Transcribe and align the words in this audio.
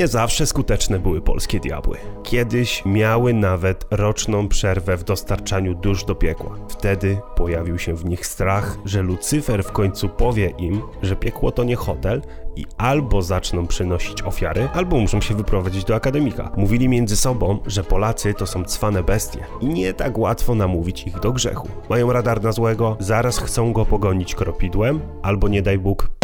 Nie 0.00 0.08
zawsze 0.08 0.46
skuteczne 0.46 0.98
były 0.98 1.20
polskie 1.20 1.60
diabły. 1.60 1.98
Kiedyś 2.22 2.82
miały 2.84 3.34
nawet 3.34 3.86
roczną 3.90 4.48
przerwę 4.48 4.96
w 4.96 5.04
dostarczaniu 5.04 5.74
dusz 5.74 6.04
do 6.04 6.14
piekła. 6.14 6.56
Wtedy 6.68 7.18
pojawił 7.36 7.78
się 7.78 7.94
w 7.94 8.04
nich 8.04 8.26
strach, 8.26 8.78
że 8.84 9.02
Lucyfer 9.02 9.64
w 9.64 9.72
końcu 9.72 10.08
powie 10.08 10.52
im, 10.58 10.82
że 11.02 11.16
piekło 11.16 11.52
to 11.52 11.64
nie 11.64 11.76
hotel 11.76 12.22
i 12.56 12.66
albo 12.78 13.22
zaczną 13.22 13.66
przynosić 13.66 14.22
ofiary, 14.22 14.68
albo 14.74 14.98
muszą 14.98 15.20
się 15.20 15.34
wyprowadzić 15.34 15.84
do 15.84 15.94
akademika. 15.94 16.52
Mówili 16.56 16.88
między 16.88 17.16
sobą, 17.16 17.58
że 17.66 17.84
Polacy 17.84 18.34
to 18.34 18.46
są 18.46 18.64
cwane 18.64 19.02
bestie 19.02 19.38
i 19.60 19.66
nie 19.66 19.94
tak 19.94 20.18
łatwo 20.18 20.54
namówić 20.54 21.06
ich 21.06 21.20
do 21.20 21.32
grzechu. 21.32 21.68
Mają 21.90 22.12
radar 22.12 22.42
na 22.42 22.52
złego, 22.52 22.96
zaraz 23.00 23.38
chcą 23.38 23.72
go 23.72 23.86
pogonić 23.86 24.34
kropidłem, 24.34 25.00
albo 25.22 25.48
nie 25.48 25.62
daj 25.62 25.78
Bóg 25.78 26.19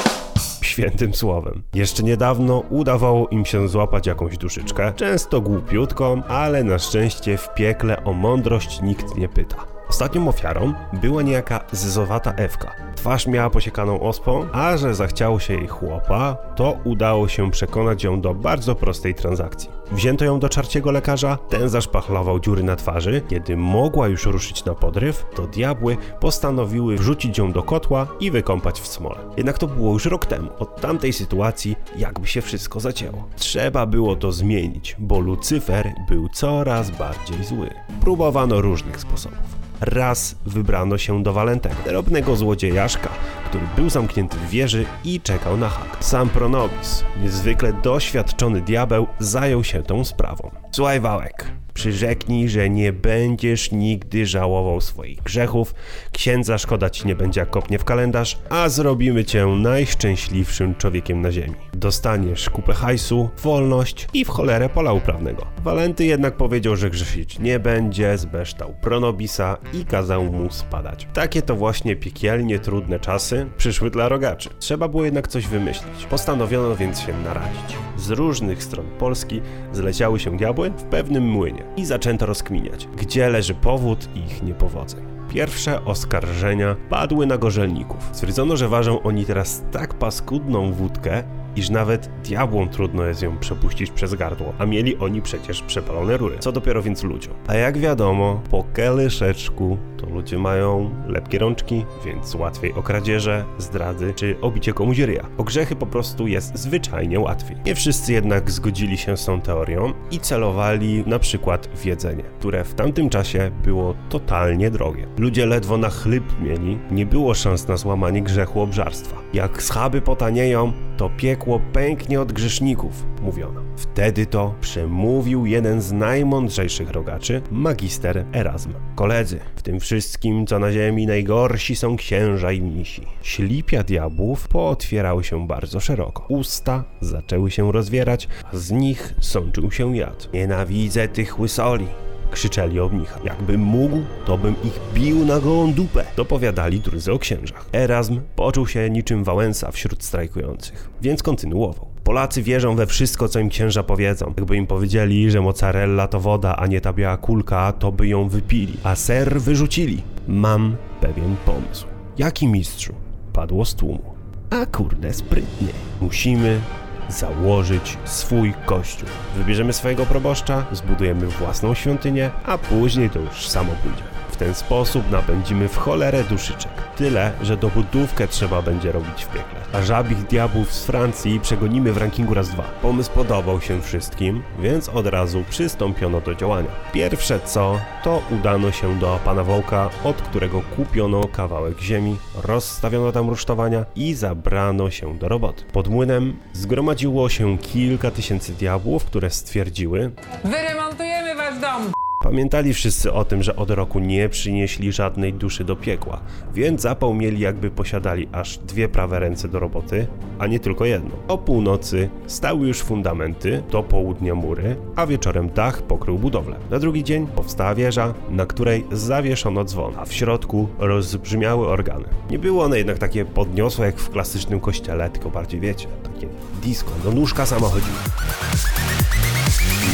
świętym 0.64 1.14
słowem. 1.14 1.62
Jeszcze 1.74 2.02
niedawno 2.02 2.58
udawało 2.70 3.28
im 3.28 3.44
się 3.44 3.68
złapać 3.68 4.06
jakąś 4.06 4.38
duszyczkę, 4.38 4.92
często 4.96 5.40
głupiutką, 5.40 6.22
ale 6.28 6.64
na 6.64 6.78
szczęście 6.78 7.36
w 7.36 7.54
piekle 7.54 8.04
o 8.04 8.12
mądrość 8.12 8.82
nikt 8.82 9.16
nie 9.16 9.28
pyta. 9.28 9.75
Ostatnią 9.88 10.28
ofiarą 10.28 10.72
była 10.92 11.22
niejaka 11.22 11.60
zyzowata 11.72 12.32
Ewka. 12.32 12.72
Twarz 12.94 13.26
miała 13.26 13.50
posiekaną 13.50 14.00
ospą, 14.00 14.48
a 14.52 14.76
że 14.76 14.94
zachciało 14.94 15.40
się 15.40 15.54
jej 15.54 15.66
chłopa, 15.66 16.36
to 16.56 16.78
udało 16.84 17.28
się 17.28 17.50
przekonać 17.50 18.04
ją 18.04 18.20
do 18.20 18.34
bardzo 18.34 18.74
prostej 18.74 19.14
transakcji. 19.14 19.70
Wzięto 19.92 20.24
ją 20.24 20.38
do 20.38 20.48
czarciego 20.48 20.90
lekarza, 20.90 21.38
ten 21.48 21.68
zaszpachlował 21.68 22.40
dziury 22.40 22.62
na 22.62 22.76
twarzy. 22.76 23.22
Kiedy 23.28 23.56
mogła 23.56 24.08
już 24.08 24.26
ruszyć 24.26 24.64
na 24.64 24.74
podryw, 24.74 25.26
to 25.34 25.46
diabły 25.46 25.96
postanowiły 26.20 26.96
wrzucić 26.96 27.38
ją 27.38 27.52
do 27.52 27.62
kotła 27.62 28.06
i 28.20 28.30
wykąpać 28.30 28.80
w 28.80 28.86
smole. 28.86 29.16
Jednak 29.36 29.58
to 29.58 29.66
było 29.66 29.92
już 29.92 30.06
rok 30.06 30.26
temu. 30.26 30.50
Od 30.58 30.80
tamtej 30.80 31.12
sytuacji 31.12 31.76
jakby 31.96 32.26
się 32.26 32.40
wszystko 32.42 32.80
zacięło. 32.80 33.24
Trzeba 33.36 33.86
było 33.86 34.16
to 34.16 34.32
zmienić, 34.32 34.96
bo 34.98 35.20
Lucyfer 35.20 35.92
był 36.08 36.28
coraz 36.28 36.90
bardziej 36.90 37.44
zły. 37.44 37.70
Próbowano 38.00 38.60
różnych 38.60 39.00
sposobów. 39.00 39.65
Raz 39.80 40.36
wybrano 40.46 40.98
się 40.98 41.22
do 41.22 41.32
Walentego, 41.32 41.74
drobnego 41.84 42.36
złodziejaszka, 42.36 43.08
który 43.44 43.64
był 43.76 43.90
zamknięty 43.90 44.36
w 44.36 44.50
wieży 44.50 44.86
i 45.04 45.20
czekał 45.20 45.56
na 45.56 45.68
hak. 45.68 46.04
Sam 46.04 46.28
Pronobis, 46.28 47.04
niezwykle 47.22 47.72
doświadczony 47.72 48.60
diabeł, 48.60 49.06
zajął 49.18 49.64
się 49.64 49.82
tą 49.82 50.04
sprawą. 50.04 50.50
Słuchaj 50.70 51.00
Wałek, 51.00 51.50
przyrzeknij, 51.76 52.48
że 52.48 52.70
nie 52.70 52.92
będziesz 52.92 53.72
nigdy 53.72 54.26
żałował 54.26 54.80
swoich 54.80 55.22
grzechów, 55.22 55.74
księdza 56.12 56.58
szkoda 56.58 56.90
ci 56.90 57.06
nie 57.06 57.14
będzie 57.16 57.40
jak 57.40 57.50
kopnie 57.50 57.78
w 57.78 57.84
kalendarz, 57.84 58.38
a 58.50 58.68
zrobimy 58.68 59.24
cię 59.24 59.46
najszczęśliwszym 59.46 60.74
człowiekiem 60.74 61.20
na 61.20 61.32
ziemi. 61.32 61.54
Dostaniesz 61.74 62.50
kupę 62.50 62.72
hajsu, 62.72 63.30
wolność 63.42 64.08
i 64.14 64.24
w 64.24 64.28
cholerę 64.28 64.68
pola 64.68 64.92
uprawnego. 64.92 65.46
Walenty 65.62 66.04
jednak 66.04 66.36
powiedział, 66.36 66.76
że 66.76 66.90
grzeszyć 66.90 67.38
nie 67.38 67.58
będzie, 67.58 68.18
zbeształ 68.18 68.74
Pronobisa 68.80 69.56
i 69.72 69.84
kazał 69.84 70.24
mu 70.24 70.50
spadać. 70.50 71.08
Takie 71.12 71.42
to 71.42 71.56
właśnie 71.56 71.96
piekielnie 71.96 72.58
trudne 72.58 73.00
czasy 73.00 73.46
przyszły 73.56 73.90
dla 73.90 74.08
rogaczy. 74.08 74.50
Trzeba 74.58 74.88
było 74.88 75.04
jednak 75.04 75.28
coś 75.28 75.46
wymyślić. 75.46 76.06
Postanowiono 76.10 76.76
więc 76.76 77.00
się 77.00 77.12
naradzić. 77.24 77.76
Z 77.96 78.10
różnych 78.10 78.62
stron 78.62 78.86
Polski 78.98 79.40
zleciały 79.72 80.20
się 80.20 80.36
diabły 80.36 80.70
w 80.70 80.82
pewnym 80.82 81.24
młynie 81.24 81.65
i 81.76 81.84
zaczęto 81.84 82.26
rozkminiać, 82.26 82.88
gdzie 82.96 83.28
leży 83.28 83.54
powód 83.54 84.08
ich 84.14 84.42
niepowodzeń. 84.42 85.00
Pierwsze 85.28 85.84
oskarżenia 85.84 86.76
padły 86.90 87.26
na 87.26 87.38
gorzelników. 87.38 88.08
Stwierdzono, 88.12 88.56
że 88.56 88.68
ważą 88.68 89.02
oni 89.02 89.24
teraz 89.24 89.62
tak 89.72 89.94
paskudną 89.94 90.72
wódkę, 90.72 91.24
iż 91.56 91.70
nawet 91.70 92.10
diabłom 92.24 92.68
trudno 92.68 93.04
jest 93.04 93.22
ją 93.22 93.38
przepuścić 93.38 93.90
przez 93.90 94.14
gardło, 94.14 94.52
a 94.58 94.66
mieli 94.66 94.96
oni 94.96 95.22
przecież 95.22 95.62
przepalone 95.62 96.16
rury. 96.16 96.36
Co 96.38 96.52
dopiero 96.52 96.82
więc 96.82 97.02
ludziom. 97.02 97.34
A 97.46 97.54
jak 97.54 97.78
wiadomo, 97.78 98.42
po 98.50 98.64
keleszeczku 98.72 99.78
to 99.96 100.06
ludzie 100.10 100.38
mają 100.38 100.90
lepkie 101.06 101.38
rączki, 101.38 101.84
więc 102.04 102.34
łatwiej 102.34 102.72
o 102.72 102.82
kradzieże, 102.82 103.44
zdrady 103.58 104.14
czy 104.14 104.36
obicie 104.40 104.72
komuś 104.72 104.98
ryja. 104.98 105.24
O 105.38 105.44
grzechy 105.44 105.76
po 105.76 105.86
prostu 105.86 106.26
jest 106.26 106.58
zwyczajnie 106.58 107.20
łatwiej. 107.20 107.56
Nie 107.66 107.74
wszyscy 107.74 108.12
jednak 108.12 108.50
zgodzili 108.50 108.98
się 108.98 109.16
z 109.16 109.24
tą 109.24 109.40
teorią 109.40 109.92
i 110.10 110.20
celowali 110.20 111.04
na 111.06 111.18
przykład 111.18 111.66
w 111.74 111.84
jedzenie, 111.84 112.22
które 112.38 112.64
w 112.64 112.74
tamtym 112.74 113.08
czasie 113.08 113.50
było 113.64 113.94
totalnie 114.08 114.70
drogie. 114.70 115.06
Ludzie 115.18 115.46
ledwo 115.46 115.76
na 115.76 115.90
chleb 115.90 116.22
mieli, 116.40 116.78
nie 116.90 117.06
było 117.06 117.34
szans 117.34 117.68
na 117.68 117.76
złamanie 117.76 118.22
grzechu 118.22 118.60
obżarstwa. 118.60 119.16
Jak 119.32 119.62
schaby 119.62 120.00
potanieją, 120.02 120.72
to 120.96 121.10
piekło 121.10 121.60
pęknie 121.72 122.20
od 122.20 122.32
grzeszników, 122.32 123.06
mówiono. 123.22 123.60
Wtedy 123.76 124.26
to 124.26 124.54
przemówił 124.60 125.46
jeden 125.46 125.80
z 125.80 125.92
najmądrzejszych 125.92 126.90
rogaczy, 126.90 127.42
magister 127.50 128.24
Erasm. 128.32 128.72
Koledzy, 128.94 129.40
w 129.56 129.62
tym 129.62 129.80
wszystkim, 129.80 130.46
co 130.46 130.58
na 130.58 130.72
ziemi, 130.72 131.06
najgorsi 131.06 131.76
są 131.76 131.96
księża 131.96 132.52
i 132.52 132.62
mnisi. 132.62 133.02
Ślipia 133.22 133.82
diabłów 133.82 134.48
pootwierały 134.48 135.24
się 135.24 135.46
bardzo 135.46 135.80
szeroko. 135.80 136.26
Usta 136.28 136.84
zaczęły 137.00 137.50
się 137.50 137.72
rozwierać, 137.72 138.28
a 138.52 138.56
z 138.56 138.70
nich 138.70 139.14
sączył 139.20 139.70
się 139.70 139.96
jad. 139.96 140.28
Nienawidzę 140.32 141.08
tych 141.08 141.40
łysoli, 141.40 141.86
krzyczeli 142.30 142.80
o 142.80 142.88
mnicha. 142.88 143.20
Jakbym 143.24 143.60
mógł, 143.60 144.02
to 144.24 144.38
bym 144.38 144.54
ich 144.64 144.80
bił 144.94 145.24
na 145.24 145.40
gołą 145.40 145.72
dupę, 145.72 146.04
dopowiadali 146.16 146.80
drudzy 146.80 147.12
o 147.12 147.18
księżach. 147.18 147.66
Erasm 147.72 148.20
poczuł 148.36 148.66
się 148.66 148.90
niczym 148.90 149.24
Wałęsa 149.24 149.70
wśród 149.70 150.04
strajkujących, 150.04 150.90
więc 151.02 151.22
kontynuował. 151.22 151.86
Polacy 152.04 152.42
wierzą 152.42 152.76
we 152.76 152.86
wszystko, 152.86 153.28
co 153.28 153.40
im 153.40 153.48
księża 153.48 153.82
powiedzą. 153.82 154.34
Jakby 154.36 154.56
im 154.56 154.66
powiedzieli, 154.66 155.30
że 155.30 155.40
mozzarella 155.40 156.08
to 156.08 156.20
woda, 156.20 156.56
a 156.56 156.66
nie 156.66 156.80
ta 156.80 156.92
biała 156.92 157.16
kulka, 157.16 157.72
to 157.72 157.92
by 157.92 158.08
ją 158.08 158.28
wypili, 158.28 158.76
a 158.82 158.94
ser 158.94 159.40
wyrzucili. 159.40 160.02
Mam 160.28 160.76
pewien 161.00 161.36
pomysł. 161.44 161.86
Jaki 162.18 162.48
mistrzu? 162.48 162.94
Padło 163.32 163.64
z 163.64 163.74
tłumu. 163.74 164.14
A 164.50 164.66
kurde, 164.66 165.12
sprytnie. 165.12 165.68
Musimy 166.00 166.60
założyć 167.08 167.98
swój 168.04 168.54
kościół. 168.66 169.08
Wybierzemy 169.36 169.72
swojego 169.72 170.06
proboszcza, 170.06 170.66
zbudujemy 170.72 171.26
własną 171.26 171.74
świątynię, 171.74 172.30
a 172.44 172.58
później 172.58 173.10
to 173.10 173.18
już 173.18 173.48
samo 173.48 173.72
pójdzie. 173.82 174.15
W 174.36 174.38
ten 174.38 174.54
sposób 174.54 175.10
napędzimy 175.10 175.68
w 175.68 175.76
cholerę 175.76 176.24
duszyczek. 176.24 176.72
Tyle, 176.96 177.32
że 177.42 177.56
dobudówkę 177.56 178.28
trzeba 178.28 178.62
będzie 178.62 178.92
robić 178.92 179.24
w 179.24 179.28
piekle. 179.28 179.60
A 179.72 179.82
żabich 179.82 180.26
diabłów 180.26 180.72
z 180.72 180.84
Francji 180.86 181.40
przegonimy 181.40 181.92
w 181.92 181.96
rankingu 181.96 182.34
raz 182.34 182.48
dwa. 182.48 182.62
Pomysł 182.62 183.10
podobał 183.10 183.60
się 183.60 183.82
wszystkim, 183.82 184.42
więc 184.58 184.88
od 184.88 185.06
razu 185.06 185.44
przystąpiono 185.50 186.20
do 186.20 186.34
działania. 186.34 186.68
Pierwsze 186.92 187.40
co, 187.40 187.80
to 188.04 188.22
udano 188.30 188.72
się 188.72 188.98
do 188.98 189.18
pana 189.24 189.44
Wołka, 189.44 189.90
od 190.04 190.22
którego 190.22 190.62
kupiono 190.76 191.28
kawałek 191.28 191.80
ziemi, 191.80 192.16
rozstawiono 192.42 193.12
tam 193.12 193.28
rusztowania 193.28 193.84
i 193.94 194.14
zabrano 194.14 194.90
się 194.90 195.18
do 195.18 195.28
roboty. 195.28 195.64
Pod 195.72 195.88
młynem 195.88 196.36
zgromadziło 196.52 197.28
się 197.28 197.58
kilka 197.58 198.10
tysięcy 198.10 198.52
diabłów, 198.52 199.04
które 199.04 199.30
stwierdziły, 199.30 200.10
Wyremontujemy 200.44 201.34
wasz 201.34 201.58
dom! 201.60 202.05
Pamiętali 202.26 202.74
wszyscy 202.74 203.12
o 203.12 203.24
tym, 203.24 203.42
że 203.42 203.56
od 203.56 203.70
roku 203.70 203.98
nie 203.98 204.28
przynieśli 204.28 204.92
żadnej 204.92 205.32
duszy 205.32 205.64
do 205.64 205.76
piekła, 205.76 206.20
więc 206.54 206.80
zapał 206.80 207.14
mieli 207.14 207.40
jakby 207.40 207.70
posiadali 207.70 208.28
aż 208.32 208.58
dwie 208.58 208.88
prawe 208.88 209.18
ręce 209.18 209.48
do 209.48 209.58
roboty, 209.58 210.06
a 210.38 210.46
nie 210.46 210.60
tylko 210.60 210.84
jedną. 210.84 211.10
O 211.28 211.38
północy 211.38 212.08
stały 212.26 212.66
już 212.66 212.82
fundamenty, 212.82 213.62
do 213.70 213.82
południa 213.82 214.34
mury, 214.34 214.76
a 214.96 215.06
wieczorem 215.06 215.50
dach 215.50 215.82
pokrył 215.82 216.18
budowlę. 216.18 216.56
Na 216.70 216.78
drugi 216.78 217.04
dzień 217.04 217.26
powstała 217.26 217.74
wieża, 217.74 218.14
na 218.30 218.46
której 218.46 218.84
zawieszono 218.92 219.64
dzwon, 219.64 219.92
a 219.96 220.04
w 220.04 220.12
środku 220.12 220.68
rozbrzmiały 220.78 221.68
organy. 221.68 222.04
Nie 222.30 222.38
było 222.38 222.64
one 222.64 222.78
jednak 222.78 222.98
takie 222.98 223.24
podniosłe 223.24 223.86
jak 223.86 223.98
w 223.98 224.10
klasycznym 224.10 224.60
kościele, 224.60 225.10
tylko 225.10 225.30
bardziej 225.30 225.60
wiecie, 225.60 225.88
takie 226.02 226.28
disco, 226.62 226.90
do 227.04 227.12
nóżka 227.12 227.46
sama 227.46 227.68
chodziło. 227.68 227.98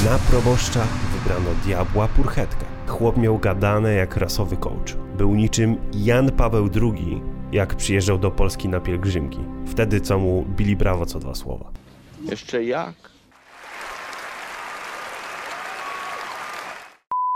Na 0.04 0.18
proboszcza 0.18 0.86
wybrano 1.12 1.50
diabła 1.64 2.08
purchetkę. 2.08 2.64
Chłop 2.86 3.16
miał 3.16 3.38
gadane 3.38 3.94
jak 3.94 4.16
rasowy 4.16 4.56
coach. 4.56 4.96
Był 5.18 5.34
niczym 5.34 5.76
Jan 5.94 6.30
Paweł 6.30 6.68
II, 6.82 7.22
jak 7.52 7.74
przyjeżdżał 7.74 8.18
do 8.18 8.30
Polski 8.30 8.68
na 8.68 8.80
pielgrzymki. 8.80 9.38
Wtedy 9.66 10.00
co 10.00 10.18
mu 10.18 10.44
bili 10.56 10.76
brawo 10.76 11.06
co 11.06 11.18
dwa 11.18 11.34
słowa. 11.34 11.70
Jeszcze 12.30 12.64
jak? 12.64 13.11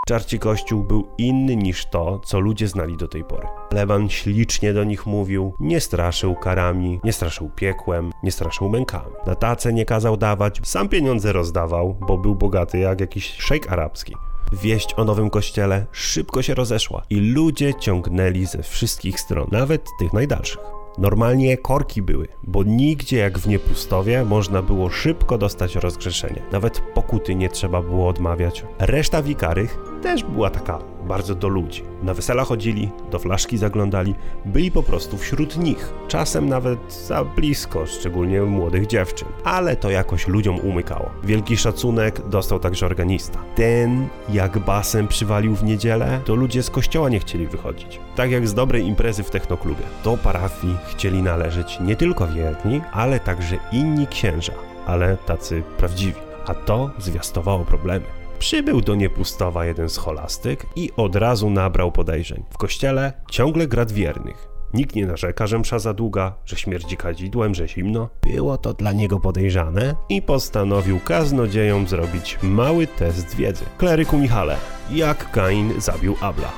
Czarci 0.09 0.39
kościół 0.39 0.85
był 0.85 1.09
inny 1.19 1.57
niż 1.57 1.87
to, 1.87 2.21
co 2.25 2.41
ludzie 2.41 2.69
znali 2.69 2.97
do 2.97 3.09
tej 3.09 3.25
pory. 3.25 3.47
Lewan 3.73 4.09
ślicznie 4.09 4.73
do 4.73 4.85
nich 4.85 5.07
mówił, 5.07 5.55
nie 5.61 5.81
straszył 5.81 6.35
karami, 6.35 7.01
nie 7.05 7.13
straszył 7.13 7.51
piekłem, 7.57 8.13
nie 8.23 8.33
straszył 8.33 8.69
mękami. 8.69 9.13
Na 9.27 9.35
tacę 9.35 9.73
nie 9.73 9.85
kazał 9.85 10.17
dawać, 10.17 10.61
sam 10.65 10.89
pieniądze 10.89 11.33
rozdawał, 11.33 11.97
bo 12.07 12.19
był 12.19 12.35
bogaty 12.35 12.79
jak 12.79 13.01
jakiś 13.01 13.35
szejk 13.39 13.73
arabski. 13.73 14.15
Wieść 14.53 14.95
o 14.97 15.05
nowym 15.05 15.31
kościele 15.31 15.87
szybko 15.93 16.43
się 16.43 16.55
rozeszła 16.55 17.03
i 17.11 17.17
ludzie 17.17 17.75
ciągnęli 17.75 18.47
ze 18.47 18.63
wszystkich 18.63 19.21
stron, 19.21 19.49
nawet 19.53 19.89
tych 19.99 20.13
najdalszych. 20.13 20.77
Normalnie 20.99 21.57
korki 21.57 22.03
były, 22.03 22.29
bo 22.43 22.63
nigdzie 22.63 23.17
jak 23.17 23.39
w 23.39 23.49
niepustowie 23.49 24.25
można 24.25 24.63
było 24.63 24.91
szybko 24.91 25.39
dostać 25.39 25.75
rozgrzeszenie. 25.75 26.43
Nawet 26.53 26.81
pokuty 26.81 27.35
nie 27.35 27.49
trzeba 27.49 27.83
było 27.83 28.09
odmawiać. 28.09 28.65
Reszta 28.79 29.23
wikarych 29.23 29.79
też 30.03 30.25
była 30.25 30.51
taka 30.51 30.79
bardzo 31.07 31.35
do 31.35 31.49
ludzi. 31.49 31.83
Na 32.03 32.15
wesela 32.15 32.45
chodzili, 32.45 32.91
do 33.11 33.19
flaszki 33.19 33.59
zaglądali, 33.59 34.15
byli 34.45 34.71
po 34.71 34.83
prostu 34.83 35.17
wśród 35.17 35.57
nich. 35.57 35.93
Czasem 36.09 36.49
nawet 36.49 36.93
za 36.93 37.25
blisko, 37.25 37.87
szczególnie 37.87 38.43
młodych 38.43 38.87
dziewczyn. 38.87 39.29
Ale 39.45 39.77
to 39.77 39.91
jakoś 39.91 40.29
ludziom 40.29 40.61
umykało. 40.61 41.11
Wielki 41.25 41.57
szacunek 41.57 42.29
dostał 42.29 42.59
także 42.59 42.87
organista. 42.87 43.39
Ten, 43.55 44.09
jak 44.29 44.59
basem 44.59 45.09
przywalił 45.09 45.55
w 45.55 45.65
niedzielę, 45.65 46.21
to 46.25 46.35
ludzie 46.35 46.63
z 46.63 46.71
kościoła 46.71 47.09
nie 47.09 47.21
chcieli 47.21 47.47
wychodzić. 47.47 48.01
Tak 48.17 48.31
jak 48.31 48.49
z 48.49 48.55
dobrej 48.55 48.87
imprezy 48.87 49.23
w 49.23 49.31
technoklubie. 49.31 49.83
Do 50.05 50.17
parafii 50.17 50.77
chcieli 50.87 51.23
należeć 51.23 51.81
nie 51.81 51.97
tylko 51.97 52.29
wierni, 52.29 52.81
ale 52.93 53.21
także 53.21 53.57
inni 53.73 54.07
księża, 54.07 54.53
ale 54.87 55.17
tacy 55.17 55.63
prawdziwi. 55.79 56.21
A 56.47 56.55
to 56.55 56.91
zwiastowało 56.99 57.65
problemy. 57.65 58.26
Przybył 58.39 58.81
do 58.81 58.95
niepustowa 58.95 59.67
jeden 59.67 59.89
scholastyk 59.89 60.67
i 60.77 60.91
od 60.97 61.17
razu 61.17 61.51
nabrał 61.51 61.93
podejrzeń. 61.93 62.45
W 62.51 62.59
kościele 62.59 63.13
ciągle 63.31 63.67
grad 63.67 63.93
wiernych. 63.93 64.49
Nikt 64.75 64.95
nie 64.95 65.07
narzeka, 65.07 65.47
że 65.47 65.59
msza 65.59 65.79
za 65.79 65.95
długa, 65.95 66.35
że 66.45 66.57
śmierdzi 66.57 66.97
kadzidłem, 66.97 67.55
że 67.55 67.69
zimno. 67.69 68.09
Było 68.23 68.59
to 68.59 68.75
dla 68.75 68.93
niego 68.93 69.21
podejrzane 69.21 69.95
i 70.09 70.23
postanowił 70.23 71.01
kaznodziejom 71.01 71.89
zrobić 71.89 72.39
mały 72.43 72.87
test 72.87 73.37
wiedzy. 73.37 73.65
Kleryku 73.79 74.19
Michale, 74.19 74.57
jak 74.91 75.31
Kain 75.31 75.81
zabił 75.81 76.17
Abla? 76.21 76.53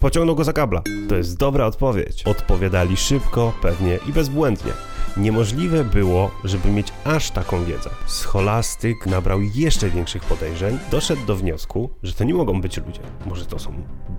Pociągnął 0.00 0.36
go 0.36 0.44
za 0.44 0.52
kabla. 0.52 0.82
To 1.08 1.16
jest 1.16 1.38
dobra 1.38 1.66
odpowiedź. 1.66 2.22
Odpowiadali 2.22 2.96
szybko, 2.96 3.52
pewnie 3.62 3.98
i 4.08 4.12
bezbłędnie. 4.12 4.72
Niemożliwe 5.18 5.84
było, 5.84 6.30
żeby 6.44 6.70
mieć 6.70 6.92
aż 7.04 7.30
taką 7.30 7.64
wiedzę. 7.64 7.90
Scholastyk 8.06 9.06
nabrał 9.06 9.40
jeszcze 9.54 9.90
większych 9.90 10.24
podejrzeń, 10.24 10.78
doszedł 10.90 11.26
do 11.26 11.36
wniosku, 11.36 11.90
że 12.02 12.14
to 12.14 12.24
nie 12.24 12.34
mogą 12.34 12.60
być 12.60 12.76
ludzie. 12.76 13.00
Może 13.26 13.46
to 13.46 13.58
są 13.58 13.72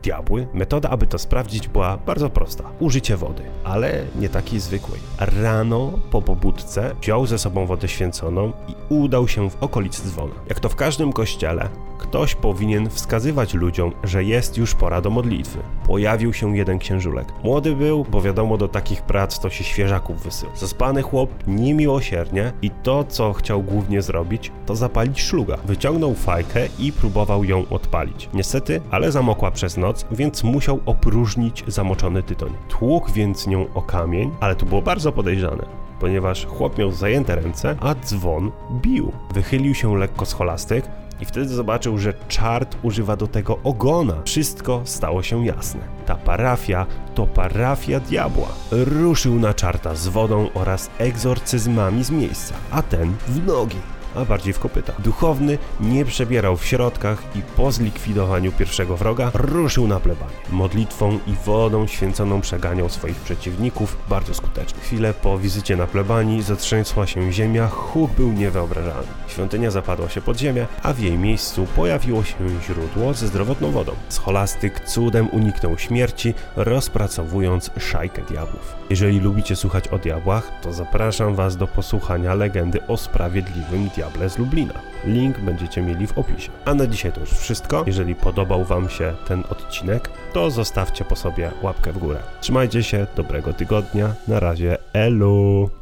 diabły? 0.04 0.48
Metoda, 0.54 0.90
aby 0.90 1.08
to 1.08 1.20
sprawdzić, 1.20 1.68
była 1.68 1.98
bardzo 1.98 2.30
prosta. 2.30 2.64
Użycie 2.80 3.18
wody, 3.18 3.44
ale 3.64 4.04
nie 4.16 4.30
takiej 4.30 4.60
zwykłej. 4.60 5.00
Rano 5.20 5.92
po 6.12 6.22
pobudce 6.22 6.96
wziął 7.02 7.26
ze 7.26 7.38
sobą 7.38 7.66
wodę 7.66 7.88
święconą 7.88 8.52
i 8.68 8.94
udał 8.94 9.28
się 9.28 9.50
w 9.50 9.64
okolicy 9.64 10.04
dzwona. 10.04 10.36
Jak 10.50 10.60
to 10.60 10.70
w 10.70 10.76
każdym 10.76 11.14
kościele, 11.14 11.70
ktoś 11.98 12.36
powinien 12.36 12.90
wskazywać 12.90 13.54
ludziom, 13.54 13.92
że 14.04 14.24
jest 14.24 14.58
już 14.58 14.76
pora 14.76 15.02
do 15.02 15.10
modlitwy. 15.10 15.60
Pojawił 15.88 16.34
się 16.34 16.58
jeden 16.58 16.80
księżulek. 16.80 17.28
Młody 17.44 17.76
był, 17.76 18.06
bo 18.12 18.22
wiadomo, 18.22 18.58
do 18.58 18.68
takich 18.68 19.02
prac 19.02 19.40
to 19.40 19.50
się 19.50 19.64
świeżaków 19.64 20.24
wysyła. 20.24 20.52
Zaspany 20.90 21.10
chłop 21.10 21.30
niemiłosiernie 21.48 22.54
i 22.62 22.72
to, 22.84 23.04
co 23.04 23.34
chciał 23.34 23.64
głównie 23.64 24.02
zrobić, 24.02 24.52
to 24.66 24.76
zapalić 24.76 25.22
szluga. 25.22 25.58
Wyciągnął 25.66 26.14
fajkę 26.14 26.68
i 26.80 26.92
próbował 26.92 27.44
ją 27.44 27.66
odpalić. 27.70 28.30
Niestety, 28.34 28.82
ale 28.92 29.12
zamokła 29.12 29.52
przez 29.52 29.78
noc, 29.78 30.06
więc 30.12 30.44
musiał 30.44 30.80
opróżnić 30.86 31.64
zamoczony 31.68 32.24
tytoń. 32.24 32.54
Tłukł 32.70 33.12
więc 33.12 33.48
nią 33.48 33.74
o 33.74 33.82
kamień, 33.82 34.32
ale 34.40 34.56
to 34.56 34.66
było 34.66 34.82
bardzo 34.82 35.12
podejrzane 35.12 35.80
ponieważ 36.00 36.46
chłop 36.46 36.78
miał 36.78 36.92
zajęte 36.92 37.36
ręce, 37.36 37.76
a 37.80 37.96
dzwon 37.96 38.52
bił. 38.82 39.12
Wychylił 39.34 39.76
się 39.76 39.98
lekko 39.98 40.26
scholastyk, 40.26 40.86
i 41.22 41.26
wtedy 41.26 41.48
zobaczył, 41.48 41.98
że 41.98 42.14
czart 42.28 42.78
używa 42.84 43.16
do 43.16 43.28
tego 43.28 43.60
ogona. 43.64 44.16
Wszystko 44.26 44.82
stało 44.86 45.24
się 45.24 45.46
jasne. 45.46 45.82
Ta 46.06 46.16
parafia 46.16 46.86
to 47.16 47.28
parafia 47.28 48.00
diabła. 48.00 48.48
Ruszył 48.72 49.36
na 49.36 49.54
czarta 49.54 49.96
z 49.96 50.08
wodą 50.08 50.50
oraz 50.54 50.90
egzorcyzmami 50.98 52.04
z 52.04 52.12
miejsca, 52.12 52.56
a 52.72 52.82
ten 52.82 53.14
w 53.28 53.48
nogi 53.48 53.99
a 54.16 54.26
bardziej 54.26 54.54
w 54.54 54.60
kopyta. 54.60 54.94
Duchowny 55.00 55.58
nie 55.80 56.06
przebierał 56.06 56.58
w 56.58 56.66
środkach 56.66 57.24
i 57.36 57.42
po 57.42 57.72
zlikwidowaniu 57.72 58.52
pierwszego 58.52 58.98
wroga 58.98 59.32
ruszył 59.34 59.88
na 59.88 60.00
plebanie. 60.00 60.32
Modlitwą 60.50 61.20
i 61.28 61.34
wodą 61.46 61.88
święconą 61.88 62.42
przeganiał 62.42 62.90
swoich 62.90 63.16
przeciwników 63.18 63.98
bardzo 64.10 64.34
skutecznie. 64.34 64.80
Chwilę 64.82 65.14
po 65.14 65.38
wizycie 65.38 65.76
na 65.78 65.88
plebanii 65.88 66.42
zatrzęsła 66.42 67.08
się 67.08 67.32
ziemia, 67.32 67.68
huk 67.68 68.12
był 68.12 68.32
niewyobrażalny. 68.32 69.08
Świątynia 69.28 69.72
zapadła 69.72 70.10
się 70.10 70.22
pod 70.22 70.38
ziemię, 70.38 70.68
a 70.84 70.94
w 70.94 71.00
jej 71.00 71.18
miejscu 71.18 71.68
pojawiło 71.76 72.24
się 72.24 72.36
źródło 72.68 73.14
ze 73.14 73.28
zdrowotną 73.28 73.72
wodą. 73.72 73.92
Scholastyk 74.10 74.80
cudem 74.80 75.30
uniknął 75.30 75.78
śmierci, 75.78 76.34
rozpracowując 76.56 77.72
szajkę 77.80 78.22
diabłów. 78.22 78.76
Jeżeli 78.90 79.20
lubicie 79.20 79.56
słuchać 79.56 79.88
o 79.88 79.98
diabłach, 79.98 80.52
to 80.62 80.74
zapraszam 80.74 81.36
Was 81.36 81.58
do 81.58 81.68
posłuchania 81.68 82.34
legendy 82.34 82.88
o 82.88 82.98
sprawiedliwym 82.98 83.90
diable 84.00 84.30
z 84.30 84.38
Lublina. 84.38 84.74
Link 85.06 85.40
będziecie 85.40 85.82
mieli 85.82 86.08
w 86.08 86.18
opisie. 86.18 86.52
A 86.66 86.74
na 86.74 86.88
dzisiaj 86.88 87.12
to 87.12 87.20
już 87.20 87.30
wszystko. 87.30 87.84
Jeżeli 87.88 88.16
podobał 88.16 88.64
Wam 88.64 88.90
się 88.90 89.14
ten 89.28 89.44
odcinek, 89.50 90.10
to 90.34 90.52
zostawcie 90.52 91.06
po 91.06 91.16
sobie 91.16 91.52
łapkę 91.62 91.92
w 91.92 91.98
górę. 91.98 92.20
Trzymajcie 92.42 92.84
się, 92.84 93.08
dobrego 93.16 93.54
tygodnia, 93.54 94.14
na 94.28 94.40
razie, 94.40 94.78
elu! 94.94 95.80